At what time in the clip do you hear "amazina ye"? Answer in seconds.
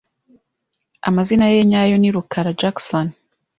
1.09-1.61